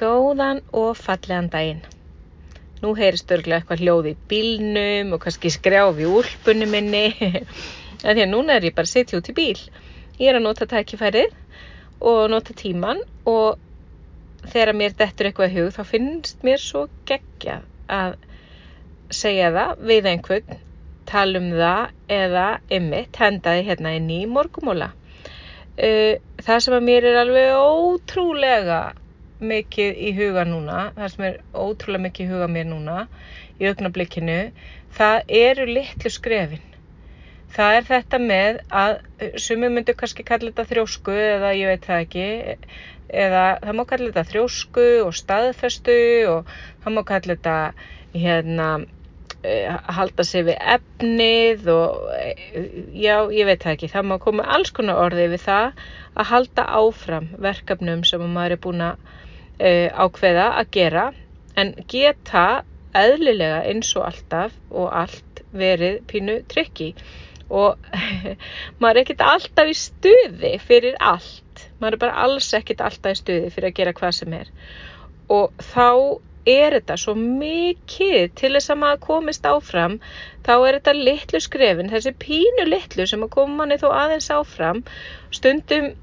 [0.00, 1.84] Góðan og fallegan daginn.
[2.82, 7.04] Nú heyrist örglega eitthvað hljóð í bílnum og kannski skrjáf í úlpunni minni.
[8.02, 9.60] því að núna er ég bara að sitja út í bíl.
[10.18, 11.32] Ég er að nota tækifærið
[12.04, 13.60] og nota tíman og
[14.50, 18.18] þegar mér dettur eitthvað í hug þá finnst mér svo geggja að
[19.14, 20.58] segja það við einhvern,
[21.08, 24.90] tala um það eða ymmit, henda þið hérna inn í morgumóla.
[25.74, 28.82] Uh, það sem að mér er alveg ótrúlega
[29.42, 32.96] mikið í huga núna, það sem er ótrúlega mikið í huga mér núna
[33.60, 34.38] í augnablikkinu,
[34.94, 36.62] það eru litlu skrefin.
[37.54, 38.96] Það er þetta með að
[39.38, 42.26] sumi myndu kannski kalla þetta þrjósku eða ég veit það ekki
[43.14, 45.98] eða það má kalla þetta þrjósku og staðfestu
[46.32, 46.50] og
[46.82, 47.56] það má kalla þetta
[48.14, 48.68] hérna
[49.46, 54.48] eh, halda sig við efnið og eh, já, ég veit það ekki, það má koma
[54.56, 59.23] alls konar orði við það að halda áfram verkefnum sem maður er búin að uh,
[59.58, 61.04] ákveða að gera
[61.60, 66.92] en geta eðlilega eins og alltaf og allt verið pínu trikki
[67.54, 67.78] og
[68.80, 71.66] maður er ekkert alltaf í stuði fyrir allt.
[71.78, 74.50] Maður er bara alls ekkert alltaf í stuði fyrir að gera hvað sem er.
[75.30, 75.90] Og þá
[76.44, 79.94] er þetta svo mikið til þess að maður komist áfram
[80.44, 84.82] þá er þetta litlu skrefin þessi pínu litlu sem að koma manni þó aðeins áfram
[85.32, 85.94] stundum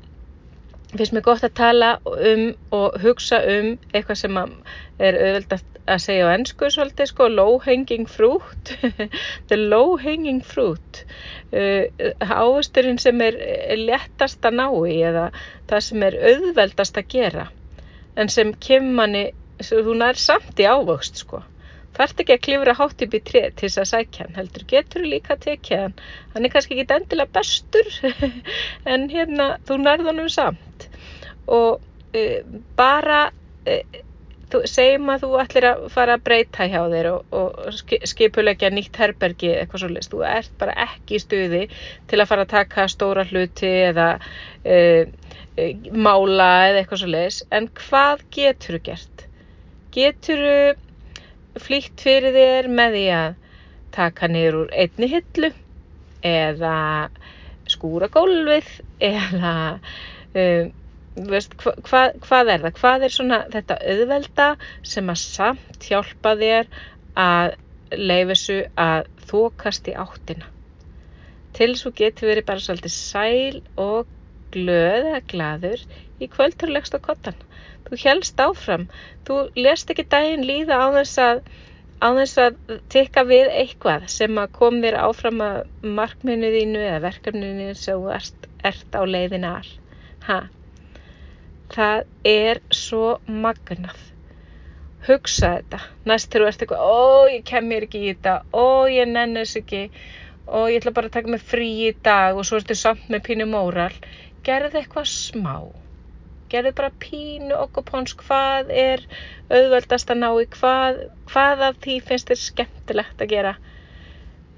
[0.99, 6.27] finnst mér gott að tala um og hugsa um eitthvað sem er auðvitað að segja
[6.29, 8.73] á ennsku svolítið sko, low hanging fruit.
[9.49, 11.03] The low hanging fruit.
[11.51, 11.87] Uh,
[12.21, 13.37] ávusturinn sem er
[13.79, 15.29] léttast að ná í eða
[15.69, 17.47] það sem er auðveldast að gera.
[18.19, 19.25] En sem kemur manni
[19.61, 21.43] þú nær samt í ávöxt sko.
[21.91, 25.03] Þarf ekki að klifra hátt upp í tré til þess að sækja hann heldur getur
[25.03, 25.95] líka að tekja hann.
[26.33, 27.89] Hann er kannski ekki endilega bestur
[28.93, 30.70] en hérna þú nærðunum samt
[31.47, 31.81] og
[32.77, 33.21] bara
[34.51, 38.99] þú, segjum að þú ætlir að fara að breyta hjá þér og, og skipulegja nýtt
[38.99, 41.63] herbergi eitthvað svolítið, þú ert bara ekki í stuði
[42.11, 45.03] til að fara að taka stóra hluti eða uh,
[45.95, 49.27] mála eða eitthvað svolítið en hvað getur þú gert?
[49.95, 53.31] Getur þú flýtt fyrir þér með því að
[53.95, 55.51] taka niður úr einni hillu
[56.23, 56.75] eða
[57.71, 58.69] skúra gólfið
[59.03, 59.55] eða
[60.35, 60.71] um,
[61.15, 62.77] veist, hva, hva, hvað er það?
[62.79, 64.47] Hvað er svona þetta auðvelda
[64.93, 66.71] sem að samt hjálpa þér
[67.19, 67.57] að
[67.97, 70.47] leifa þessu að þokast í áttina?
[71.51, 74.07] Til að getur verið bara svolítið sæl og
[74.55, 75.83] glöð eða gladur
[76.21, 77.37] í kvöldurlegst á kottan
[77.87, 78.87] þú helst áfram
[79.27, 81.43] þú lest ekki daginn líða á þess að
[82.01, 85.59] á þess að tekka við eitthvað sem að kom þér áfram að
[85.99, 89.71] markminu þínu eða verkefninu sem þú ert, ert á leiðina all
[90.27, 90.39] ha
[91.75, 93.99] það er svo magnað.
[95.07, 95.79] Hugsa þetta.
[96.05, 98.35] Næst þegar þú ert eitthvað ó ég kem mér ekki í þetta.
[98.53, 99.87] Ó ég nennis ekki.
[100.45, 103.23] Ó ég ætla bara að taka mig frí í dag og svo ertu samt með
[103.29, 103.93] pínu móral.
[104.45, 105.55] Gerð eitthvað smá.
[106.51, 109.03] Gerðu bara pínu okkur póns hvað er
[109.49, 113.53] auðveldast að ná í hvað, hvað af því finnst þér skemmtilegt að gera?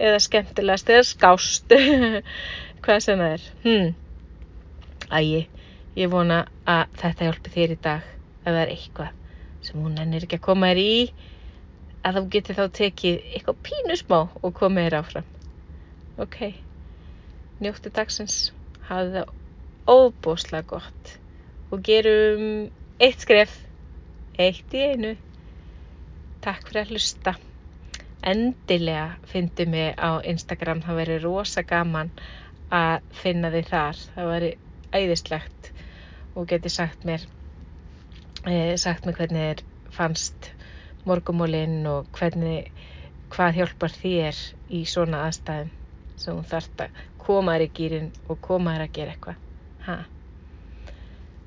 [0.02, 1.76] Eða skemmtilegast eða skást.
[2.84, 3.44] Hvað sem það er.
[3.64, 3.92] Hmm.
[5.14, 5.44] ægi,
[6.00, 8.10] ég vona að þetta hjálpi þér í dag
[8.44, 9.12] ef það er eitthvað
[9.64, 10.98] sem hún ennir ekki að koma þér í
[12.04, 15.32] að þú getur þá tekið eitthvað pínu smá og komið þér áfram
[16.26, 16.40] ok
[17.64, 18.38] njóttu dagsins
[18.88, 19.34] hafa það
[19.88, 21.18] óbúslega gott
[21.74, 22.70] og gerum
[23.02, 23.56] eitt skref,
[24.40, 25.16] eitt í einu.
[26.44, 27.34] Takk fyrir að hlusta.
[28.24, 32.14] Endilega fyndu mig á Instagram, það veri rosa gaman
[32.72, 34.04] að finna þið þar.
[34.16, 34.52] Það veri
[34.94, 35.53] æðislegt
[36.36, 37.26] og geti sagt mér,
[38.48, 39.64] eh, sagt mér hvernig þér
[39.94, 40.50] fannst
[41.06, 42.72] morgumólinn og hvernig,
[43.34, 44.40] hvað hjálpar þér
[44.70, 45.72] í svona aðstæðum
[46.16, 49.40] sem þú þarft að koma þér í gýrin og koma þér að gera eitthvað.
[49.88, 49.98] Ha?